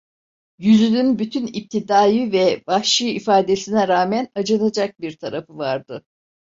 Yüzünün 0.57 1.19
bütün 1.19 1.47
iptidai 1.47 2.31
ve 2.31 2.63
vahşi 2.67 3.09
ifadesine 3.13 3.87
rağmen 3.87 4.27
acınacak 4.35 4.99
bir 5.01 5.17
tarafı 5.17 5.57
vardı. 5.57 6.03